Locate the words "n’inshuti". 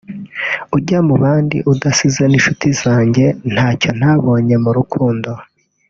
2.27-2.67